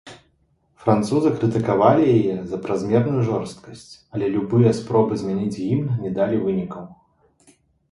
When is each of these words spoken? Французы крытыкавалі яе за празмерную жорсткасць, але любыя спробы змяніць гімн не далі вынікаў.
Французы 0.85 1.29
крытыкавалі 1.35 2.05
яе 2.15 2.35
за 2.53 2.57
празмерную 2.65 3.21
жорсткасць, 3.29 3.85
але 4.17 4.25
любыя 4.39 4.69
спробы 4.81 5.21
змяніць 5.23 5.55
гімн 5.63 6.03
не 6.07 6.15
далі 6.19 6.43
вынікаў. 6.49 6.85